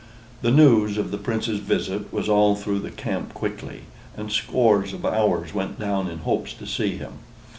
The 0.41 0.49
news 0.49 0.97
of 0.97 1.11
the 1.11 1.19
Prince's 1.19 1.59
visit 1.59 2.11
was 2.11 2.27
all 2.27 2.55
through 2.55 2.79
the 2.79 2.89
camp 2.89 3.35
quickly, 3.35 3.81
and 4.17 4.31
scores 4.31 4.93
of 4.93 5.05
ours 5.05 5.53
went 5.53 5.77
down 5.79 6.09
in 6.09 6.17
hopes 6.25 6.53
to 6.53 6.65
see 6.65 6.97
him. 6.97 7.19